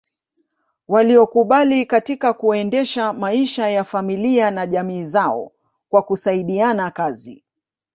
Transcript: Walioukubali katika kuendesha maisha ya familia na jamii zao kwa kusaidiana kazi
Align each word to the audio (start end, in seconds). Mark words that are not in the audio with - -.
Walioukubali 0.87 1.85
katika 1.85 2.33
kuendesha 2.33 3.13
maisha 3.13 3.69
ya 3.69 3.83
familia 3.83 4.51
na 4.51 4.67
jamii 4.67 5.03
zao 5.03 5.51
kwa 5.89 6.01
kusaidiana 6.03 6.91
kazi 6.91 7.43